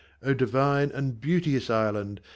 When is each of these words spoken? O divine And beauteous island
O 0.23 0.33
divine 0.33 0.89
And 0.89 1.21
beauteous 1.21 1.69
island 1.69 2.21